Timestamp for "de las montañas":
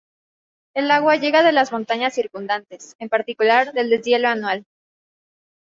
1.43-2.15